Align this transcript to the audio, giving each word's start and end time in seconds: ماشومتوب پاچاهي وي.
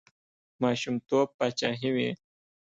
ماشومتوب 0.63 1.27
پاچاهي 1.37 1.89
وي. 1.95 2.09